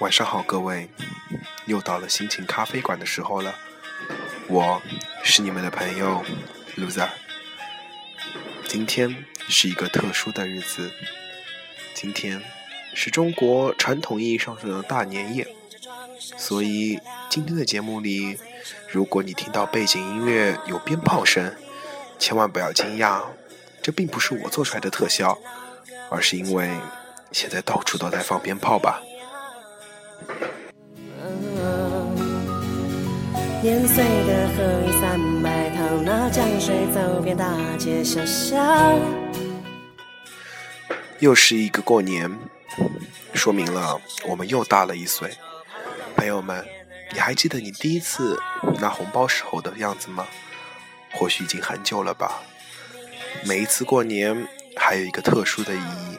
[0.00, 0.90] 晚上好，各位，
[1.64, 3.54] 又到了心情咖啡馆的时候了。
[4.46, 4.82] 我
[5.24, 6.22] 是你们的朋友
[6.76, 7.08] Loser。
[8.68, 10.92] 今天是一个特殊的日子，
[11.94, 12.42] 今天
[12.92, 15.48] 是中国传统意义上的大年夜，
[16.36, 17.00] 所以
[17.30, 18.38] 今天的节目里，
[18.90, 21.56] 如果你听到背景音乐有鞭炮声，
[22.18, 23.22] 千万不要惊讶，
[23.80, 25.38] 这并不是我做出来的特效，
[26.10, 26.70] 而是因为
[27.32, 29.00] 现在到处都在放鞭炮吧。
[33.62, 38.56] 年岁的河里三百趟，那江水走遍大街小巷。
[41.18, 42.30] 又是一个过年，
[43.34, 45.30] 说明了我们又大了一岁。
[46.14, 46.64] 朋友们，
[47.12, 48.40] 你还记得你第一次
[48.80, 50.26] 拿红包时候的样子吗？
[51.12, 52.40] 或许已经很久了吧。
[53.44, 54.46] 每一次过年，
[54.76, 56.18] 还有一个特殊的意义，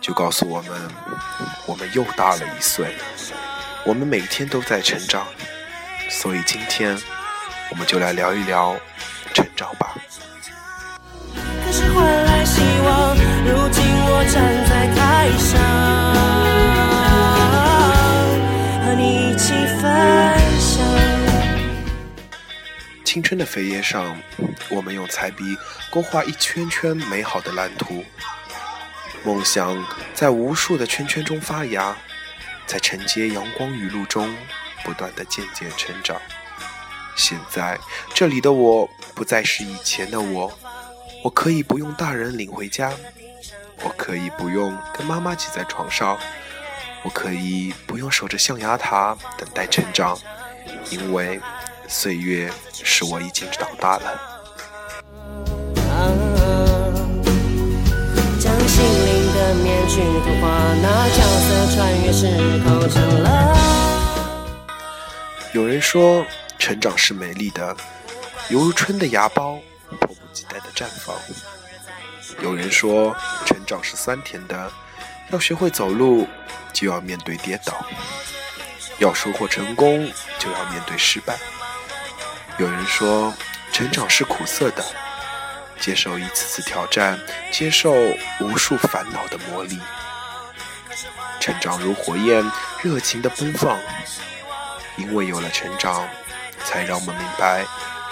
[0.00, 0.90] 就告诉我们，
[1.66, 2.96] 我们又大了一岁。
[3.84, 5.26] 我们每天都在成长。
[6.08, 6.96] 所以今天，
[7.70, 8.76] 我们就来聊一聊
[9.34, 9.94] 成长吧。
[23.04, 24.16] 青春的扉页上，
[24.68, 25.56] 我们用彩笔
[25.90, 28.04] 勾画一圈圈美好的蓝图，
[29.26, 31.94] 梦想在无数的圈圈中发芽，
[32.64, 34.32] 在承接阳光雨露中。
[34.84, 36.16] 不断的渐渐成长。
[37.16, 37.76] 现在
[38.14, 40.56] 这里的我不再是以前的我，
[41.24, 42.92] 我可以不用大人领回家，
[43.82, 46.16] 我可以不用跟妈妈挤在床上，
[47.02, 50.16] 我可以不用守着象牙塔等待成长，
[50.90, 51.40] 因为
[51.88, 54.22] 岁月使我已经长大了。
[59.54, 60.48] 面具涂画，
[60.82, 62.26] 那角色穿越时
[62.64, 63.56] 空成了。
[65.52, 66.26] 有人说，
[66.58, 67.76] 成长是美丽的，
[68.48, 69.60] 犹如春的芽苞，
[70.00, 71.16] 迫不及待的绽放。
[72.42, 74.70] 有人说，成长是酸甜的，
[75.30, 76.26] 要学会走路，
[76.72, 77.72] 就要面对跌倒；
[78.98, 81.36] 要收获成功，就要面对失败。
[82.58, 83.32] 有人说，
[83.72, 84.84] 成长是苦涩的，
[85.86, 87.16] 接受一次次挑战，
[87.52, 87.92] 接受
[88.40, 89.78] 无数烦恼的磨砺。
[91.38, 92.44] 成长如火焰，
[92.82, 93.78] 热情的奔放。
[94.96, 96.08] 因为有了成长，
[96.64, 97.58] 才让我们明白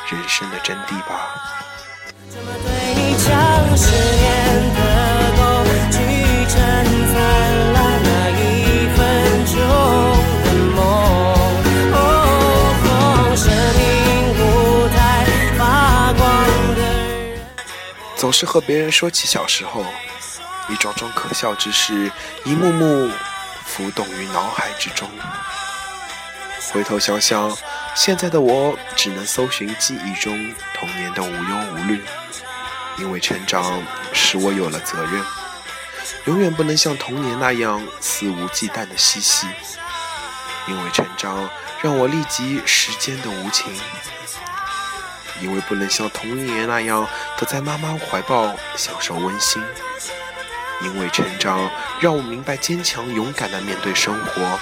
[0.09, 1.35] 人生的真谛吧。
[18.25, 19.85] 总是和别人说起小时候，
[20.71, 22.11] 一桩桩可笑之事，
[22.47, 23.11] 一幕幕
[23.67, 25.11] 浮动于脑海之中。
[26.73, 27.55] 回头想想，
[27.95, 32.03] 现在的我只能搜寻记忆中童年的无忧无虑，
[32.97, 33.83] 因为成长
[34.15, 35.23] 使我有了责任，
[36.25, 39.47] 永远不能像童年那样肆无忌惮的嬉戏，
[40.67, 41.51] 因为成长
[41.83, 43.79] 让我立即时间的无情，
[45.41, 47.07] 因为不能像童年那样
[47.37, 49.63] 躲在妈妈怀抱享受温馨，
[50.83, 54.59] 因为成长让我明白坚强勇敢的面对生活。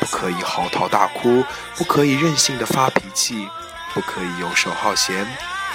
[0.00, 3.48] 不可以嚎啕大哭，不可以任性的发脾气，
[3.92, 5.26] 不可以游手好闲，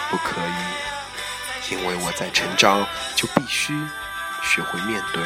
[0.10, 3.74] 不可以，因为我在成长，就必须
[4.42, 5.24] 学会面对。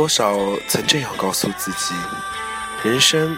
[0.00, 0.34] 多少
[0.66, 1.94] 曾这样告诉自己，
[2.82, 3.36] 人生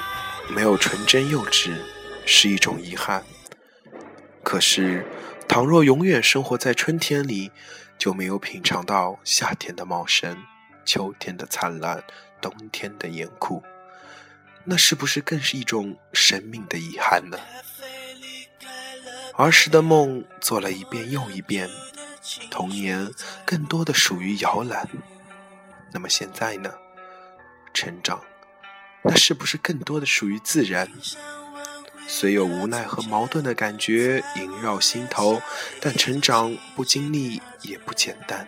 [0.49, 1.77] 没有纯真幼稚，
[2.25, 3.25] 是一种遗憾。
[4.45, 5.05] 可是，
[5.49, 7.51] 倘若永远生活在春天里，
[7.99, 10.37] 就没有品尝到夏天的茂盛、
[10.85, 12.01] 秋天的灿烂、
[12.41, 13.61] 冬天的严酷，
[14.63, 17.41] 那是不是更是一种生命的遗憾呢？
[19.35, 21.69] 儿时的梦做了一遍又一遍，
[22.53, 23.11] 童年
[23.45, 24.89] 更多的属于摇篮。
[25.93, 26.73] 那么现在呢？
[27.75, 28.21] 成长，
[29.03, 30.89] 那是不是更多的属于自然？
[32.07, 35.41] 虽有无奈和矛盾的感觉萦绕心头，
[35.81, 38.47] 但成长不经历也不简单。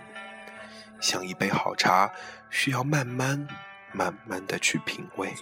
[1.01, 2.11] 像一杯好茶，
[2.51, 3.47] 需要慢慢、
[3.93, 5.33] 慢慢的去品味。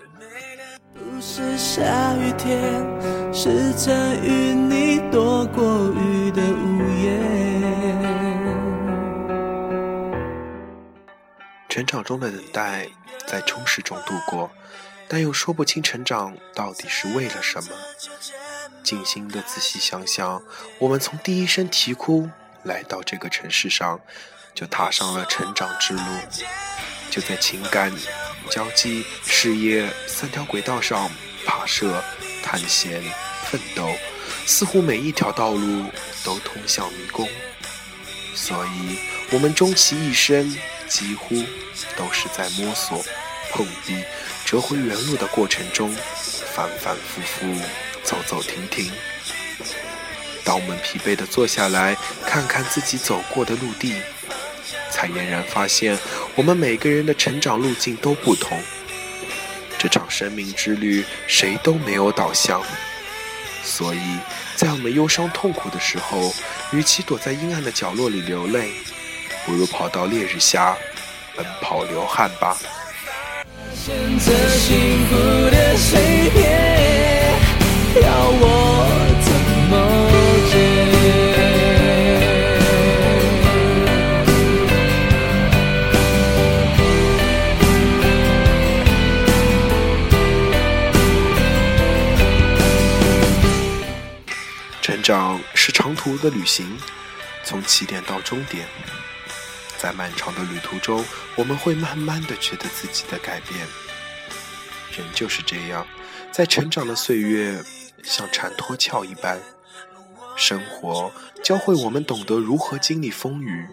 [0.94, 2.84] 不是下雨天，
[3.32, 5.64] 是曾与你躲过
[11.84, 12.88] 成长中的等待，
[13.26, 14.50] 在充实中度过。
[15.08, 17.70] 但又说不清成长到底是为了什么。
[18.84, 20.42] 静心的仔细想想，
[20.78, 22.30] 我们从第一声啼哭
[22.62, 24.00] 来到这个城市上，
[24.54, 26.02] 就踏上了成长之路。
[27.10, 27.92] 就在情感、
[28.48, 31.10] 交际、事业三条轨道上
[31.44, 32.02] 跋涉、
[32.42, 33.02] 探险、
[33.44, 33.90] 奋斗，
[34.46, 35.84] 似乎每一条道路
[36.24, 37.28] 都通向迷宫。
[38.34, 38.98] 所以，
[39.30, 40.56] 我们终其一生，
[40.92, 41.42] 几乎
[41.96, 43.02] 都是在摸索、
[43.50, 44.04] 碰壁、
[44.44, 45.90] 折回原路的过程中，
[46.54, 47.46] 反反复复。
[48.04, 48.90] 走走停停，
[50.44, 51.96] 当我们疲惫地坐下来
[52.26, 53.94] 看看自己走过的陆地，
[54.90, 55.96] 才俨然发现，
[56.34, 58.60] 我们每个人的成长路径都不同。
[59.78, 62.60] 这场生命之旅，谁都没有导向。
[63.62, 64.18] 所以
[64.56, 66.34] 在我们忧伤痛苦的时候，
[66.72, 68.72] 与其躲在阴暗的角落里流泪，
[69.44, 70.76] 不如跑到烈日下
[71.36, 72.56] 奔跑流汗吧。
[77.94, 78.10] 要
[78.40, 78.46] 我
[79.20, 79.32] 怎
[79.68, 79.72] 么
[94.80, 96.78] 成长是长途的旅行，
[97.44, 98.66] 从起点到终点，
[99.82, 103.66] 在漫长的旅途中，我们会慢慢的觉得自己的改变。
[104.96, 105.84] 人就是这样，
[106.30, 107.60] 在成长的岁月。
[108.04, 109.40] 像蝉脱壳一般，
[110.36, 111.12] 生活
[111.44, 113.68] 教会我们懂得如何经历风雨，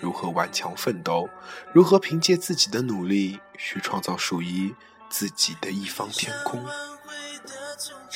[0.00, 1.28] 如何顽强奋斗，
[1.72, 4.74] 如何凭借自己的努力去创造属于
[5.08, 6.66] 自己的一方天空。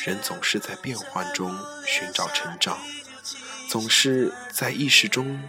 [0.05, 1.57] 人总是在变幻中
[1.87, 2.79] 寻找成长，
[3.69, 5.41] 总是在意识中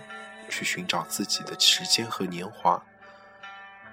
[0.50, 2.82] 去寻找自己的时间和年华。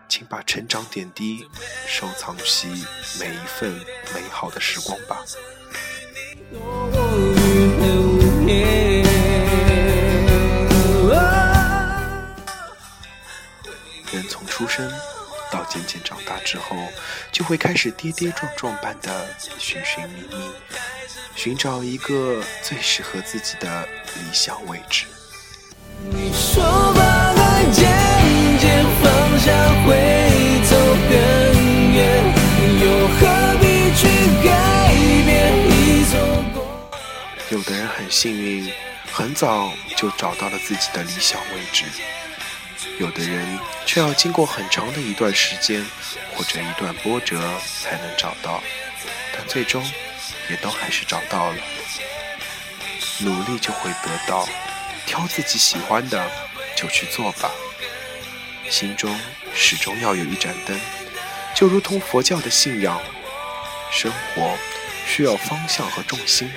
[0.08, 1.48] 请把成长点滴
[1.86, 2.68] 收藏起
[3.18, 3.72] 每一份
[4.14, 5.24] 美好的时光吧。
[14.12, 14.92] 人从出生
[15.50, 16.76] 到渐渐长大之后，
[17.32, 20.50] 就会开始跌跌撞撞般的寻寻觅觅，
[21.34, 25.06] 寻找一个最适合自己的理想位置。
[26.10, 26.62] 你说
[26.94, 27.80] 把爱渐
[28.58, 29.46] 渐放下
[29.84, 29.88] 会
[30.68, 30.76] 走
[31.08, 31.12] 更
[31.92, 32.00] 远，
[32.80, 33.20] 又何
[33.60, 33.64] 必
[33.94, 34.02] 去
[34.44, 34.48] 改
[35.24, 35.30] 变？
[37.50, 38.72] 有的人很幸运，
[39.12, 41.84] 很早就找到了自己的理想位置；
[42.98, 45.84] 有的人却要经过很长的一段时间
[46.34, 47.38] 或者一段波折
[47.82, 48.62] 才能找到，
[49.36, 49.84] 但最终
[50.48, 51.56] 也都还是找到了。
[53.18, 54.48] 努力就会得到，
[55.06, 56.30] 挑自己喜欢的
[56.76, 57.50] 就去做吧。
[58.70, 59.18] 心中
[59.54, 60.80] 始终要有一盏灯，
[61.54, 63.00] 就如同佛教的信仰，
[63.90, 64.56] 生活
[65.06, 66.50] 需要方向和重心。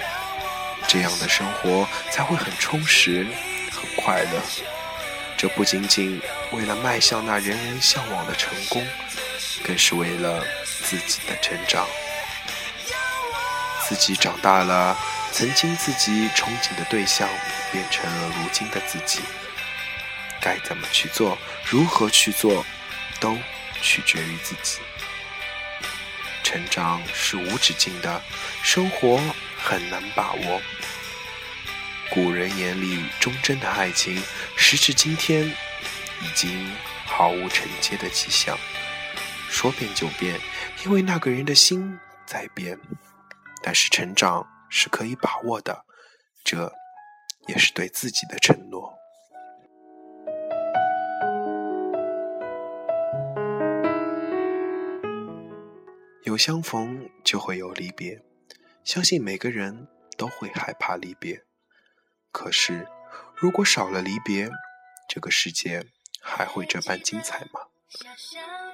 [0.87, 3.27] 这样的生活才会很充实、
[3.71, 4.41] 很快乐。
[5.35, 6.21] 这不仅仅
[6.51, 8.87] 为了迈向那人人向往的成功，
[9.63, 10.41] 更是为了
[10.83, 11.85] 自己的成长。
[13.87, 14.97] 自己长大了，
[15.37, 17.27] 曾经自己憧憬的对象
[17.69, 19.19] 变成了如今的自己。
[20.39, 22.65] 该怎么去做，如何去做，
[23.19, 23.37] 都
[23.81, 24.79] 取决于自己。
[26.41, 28.23] 成长是无止境的，
[28.63, 29.19] 生活
[29.61, 30.61] 很难把握。
[32.09, 34.23] 古人眼里忠贞的爱情，
[34.55, 35.49] 时至今天
[36.21, 36.73] 已经
[37.05, 38.57] 毫无承接的迹象。
[39.49, 40.39] 说变就变，
[40.85, 42.79] 因为那个人的心在变。
[43.61, 45.85] 但是成长是可以把握的，
[46.43, 46.73] 这
[47.47, 48.93] 也是对自己的承诺。
[56.23, 58.21] 有相逢就会有离别，
[58.83, 61.43] 相信每个人都会害怕离别。
[62.31, 62.87] 可是，
[63.35, 64.49] 如果少了离别，
[65.07, 65.85] 这个世界
[66.19, 67.61] 还会这般精彩吗？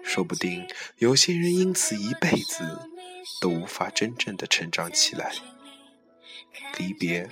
[0.03, 0.67] 说不定
[0.98, 2.89] 有些人因此一辈子
[3.39, 5.31] 都无法真正的成长起来，
[6.77, 7.27] 离别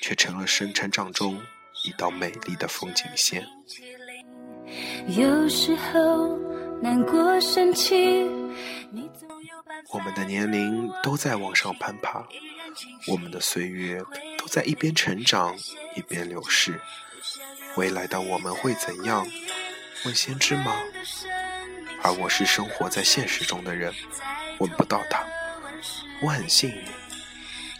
[0.00, 1.40] 却成了生成长中
[1.84, 3.46] 一道美丽的风景线。
[5.08, 6.38] 有时候
[6.80, 8.24] 难过生气，
[9.90, 12.26] 我们的年龄都在往上攀爬，
[13.08, 14.02] 我们的岁月。
[14.38, 15.56] 都在一边成长
[15.94, 16.80] 一边流逝，
[17.76, 19.24] 未来的我们会怎样？
[20.04, 20.74] 问先知吗？
[22.02, 23.94] 而我是生活在现实中的人，
[24.58, 25.24] 问不到他。
[26.22, 26.84] 我很幸运，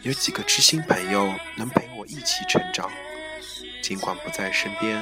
[0.03, 2.91] 有几个知心朋友能陪我一起成长，
[3.81, 5.01] 尽管不在身边，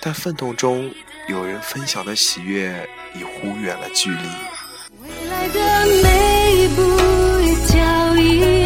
[0.00, 0.90] 但奋斗中
[1.28, 4.28] 有人分享的喜悦已忽远了距离。
[5.02, 6.82] 未来的每一步
[7.42, 8.64] 一脚印，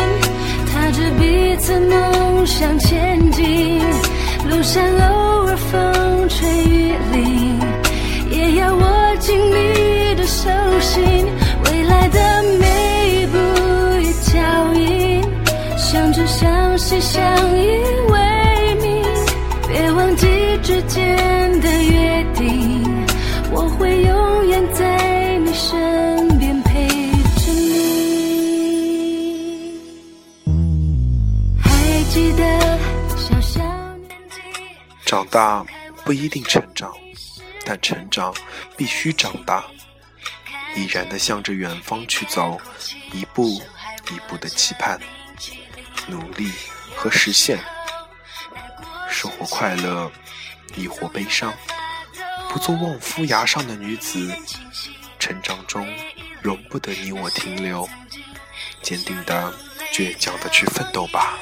[0.73, 1.81] 踏着彼此。
[1.81, 3.81] 梦想前进。
[4.49, 4.81] 路上
[35.15, 35.65] 长大
[36.05, 36.93] 不一定成长，
[37.65, 38.35] 但成长
[38.77, 39.65] 必须长大。
[40.75, 42.61] 毅然的向着远方去走，
[43.13, 43.63] 一步
[44.11, 45.01] 一步的期盼、
[46.09, 46.51] 努力
[46.97, 47.61] 和实现，
[49.09, 50.11] 生活快乐，
[50.75, 51.55] 亦或悲伤，
[52.49, 54.37] 不做望夫崖上的女子。
[55.21, 55.89] 成长中
[56.43, 57.89] 容不得你我停留，
[58.83, 59.55] 坚定的、
[59.93, 61.39] 倔强的去奋斗吧。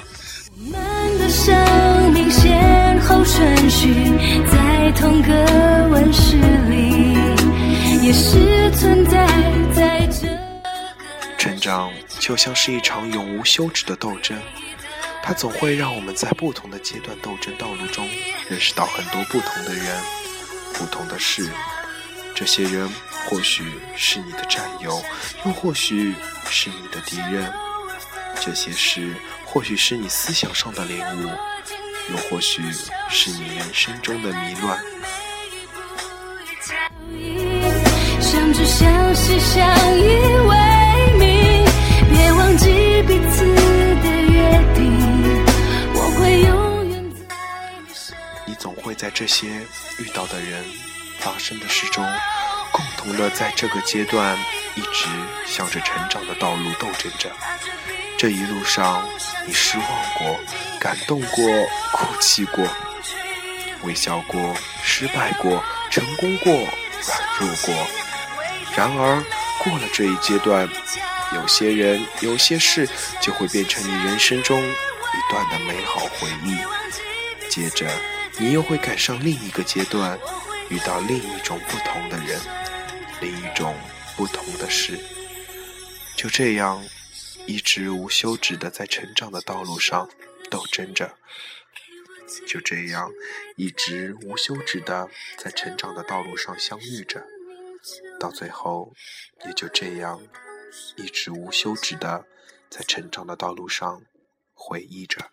[0.55, 3.95] 我们的生命先后顺序，
[4.51, 5.33] 在同个
[5.89, 6.37] 温室
[6.69, 7.17] 里，
[8.05, 9.27] 也是存在
[9.75, 10.07] 在。
[11.39, 14.39] 成长就像是一场永无休止的斗争，
[15.23, 18.07] 它总会让我们在不同的阶段斗争道路中
[18.51, 20.03] 认识到很多不同的人、
[20.75, 21.49] 不同的事。
[22.35, 22.87] 这些人
[23.27, 23.65] 或许
[23.97, 25.03] 是你的战友，
[25.47, 26.15] 又或许
[26.51, 27.51] 是你的敌人。
[28.41, 29.15] 这些事
[29.53, 31.29] 或许是你思想上的领悟，
[32.11, 32.63] 又或许
[33.11, 34.83] 是你人生中的迷乱。
[38.19, 39.69] 相知相惜相
[39.99, 40.07] 依
[40.49, 41.67] 为命，
[42.09, 43.45] 别忘记彼此
[44.01, 44.41] 的约
[44.75, 45.45] 定。
[45.93, 47.37] 我会永远在
[47.87, 48.17] 你身
[48.47, 49.49] 你总会在这些
[49.99, 50.65] 遇到的人、
[51.19, 52.03] 发生的事中，
[52.73, 54.35] 共同的在这个阶段
[54.77, 55.07] 一直
[55.47, 57.31] 向着成长的道路斗争着。
[58.23, 59.05] 这一路上，
[59.49, 59.87] 你失望
[60.17, 60.39] 过，
[60.79, 61.45] 感动过，
[61.91, 62.65] 哭泣过，
[63.83, 65.61] 微笑过，失败过，
[65.91, 67.75] 成功过，软弱过。
[68.77, 69.21] 然而，
[69.65, 70.69] 过了这一阶段，
[71.35, 72.89] 有些人、有些事
[73.21, 76.57] 就会变成你人生中一段的美好回忆。
[77.51, 77.91] 接着，
[78.39, 80.17] 你又会赶上另一个阶段，
[80.69, 82.41] 遇到另一种不同的人，
[83.21, 83.75] 另一种
[84.17, 84.97] 不同的事。
[86.15, 86.81] 就这样，
[87.47, 90.09] 一直无休止的在成长的道路上
[90.51, 91.17] 斗争着。
[92.47, 93.13] 就这样，
[93.57, 97.27] 一直无休止的在成长的道路上相遇着。
[98.19, 98.95] 到最后，
[99.45, 100.23] 也就这样，
[100.97, 102.25] 一直无休止的
[102.71, 104.03] 在成长的道路上
[104.55, 105.31] 回忆着。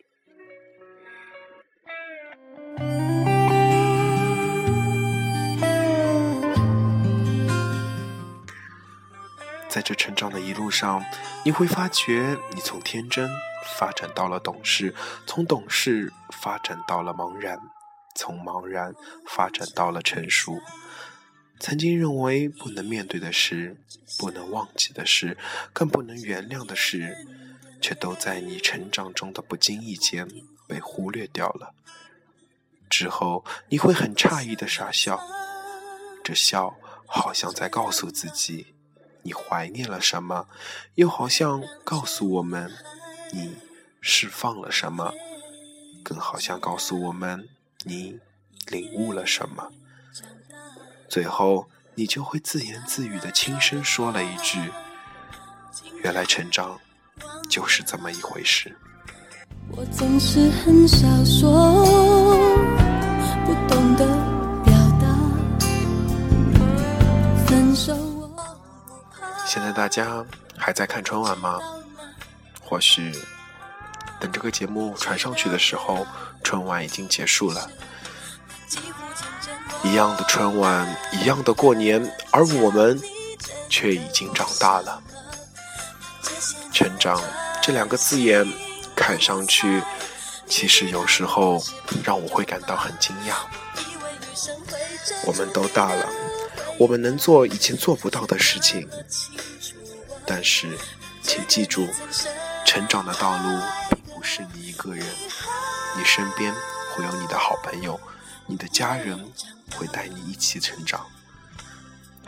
[9.70, 11.06] 在这成长的一路上，
[11.46, 13.30] 你会发觉，你从天真
[13.78, 14.96] 发展到了懂事，
[15.28, 16.12] 从懂事
[16.42, 17.60] 发展到了茫然，
[18.16, 18.94] 从茫然
[19.28, 20.60] 发展到了成熟。
[21.60, 23.78] 曾经认为不能面对的事、
[24.18, 25.38] 不能忘记的事、
[25.74, 27.28] 更不能原谅的事，
[27.82, 30.28] 却都在你成长中的不经意间
[30.68, 31.74] 被忽略掉了。
[32.90, 35.22] 之后你会很诧异的傻笑，
[36.24, 38.74] 这笑好像在告诉自己，
[39.24, 40.48] 你怀念了什么，
[40.96, 42.72] 又好像告诉我们，
[43.32, 43.58] 你
[44.02, 45.14] 释放了什么，
[46.04, 47.50] 更好像告诉我们，
[47.84, 48.20] 你
[48.68, 49.72] 领悟了什么。
[51.08, 54.72] 最后，你就会自言自语的轻声说了一句
[56.04, 56.80] ：“原来成长
[57.50, 58.78] 就是这么一回事。
[59.72, 61.86] 我总是很少说，
[69.80, 70.26] 大家
[70.58, 71.58] 还在看春晚吗？
[72.60, 73.14] 或许
[74.20, 76.06] 等这个节目传上去的时候，
[76.44, 77.72] 春晚已经结束了。
[79.82, 83.00] 一样的春晚，一样的过年，而我们
[83.70, 85.02] 却已经长大了。
[86.74, 87.18] 成长
[87.62, 88.46] 这两个字眼，
[88.94, 89.82] 看上去
[90.46, 91.64] 其实有时候
[92.04, 93.34] 让我会感到很惊讶。
[95.26, 96.06] 我们都大了，
[96.78, 98.86] 我们能做以前做不到的事情，
[100.30, 100.78] 但是
[101.24, 101.90] 请记住，
[102.64, 103.60] 成长的道路
[103.90, 105.04] 并不是你一个人，
[105.98, 106.54] 你身边
[106.94, 108.00] 会有你的好朋友，
[108.46, 109.34] 你的家人。
[109.78, 111.06] 会带你一起成长，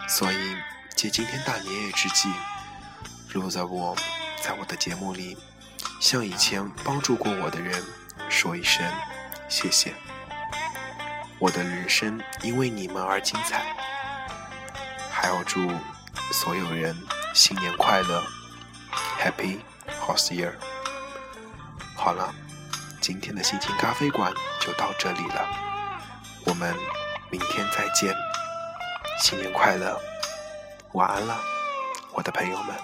[0.08, 0.56] 所以
[0.96, 2.32] 借今天大年夜之际，
[3.34, 3.96] 录在我
[4.40, 5.36] 在我的节目里，
[6.00, 7.84] 向以前帮助过我的人
[8.30, 8.86] 说一声
[9.50, 9.96] 谢谢。
[11.40, 13.76] 我的人生因为你们而精彩，
[15.10, 15.68] 还要祝
[16.32, 16.96] 所有人
[17.34, 18.24] 新年快乐
[19.20, 19.60] ，Happy
[20.06, 20.52] House Year。
[21.96, 22.34] 好了，
[23.00, 25.48] 今天的心情咖啡馆就到这里了，
[26.46, 26.76] 我们
[27.30, 28.14] 明天再见，
[29.20, 29.98] 新年快乐，
[30.92, 31.40] 晚安了，
[32.12, 32.76] 我的朋友们。